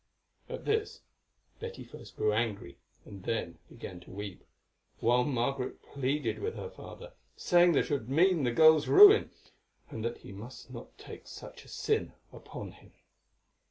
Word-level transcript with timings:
At 0.49 0.65
this 0.65 1.01
Betty 1.59 1.83
first 1.83 2.15
grew 2.17 2.33
angry, 2.33 2.79
then 3.05 3.59
began 3.69 3.99
to 3.99 4.09
weep; 4.09 4.43
while 4.99 5.23
Margaret 5.23 5.83
pleaded 5.83 6.39
with 6.39 6.55
her 6.55 6.71
father, 6.71 7.13
saying 7.35 7.73
that 7.73 7.91
it 7.91 7.91
would 7.91 8.09
mean 8.09 8.43
the 8.43 8.51
girl's 8.51 8.87
ruin, 8.87 9.29
and 9.91 10.03
that 10.03 10.17
he 10.17 10.31
must 10.31 10.71
not 10.71 10.97
take 10.97 11.27
such 11.27 11.65
a 11.65 11.67
sin 11.67 12.13
upon 12.33 12.71
him. 12.71 12.93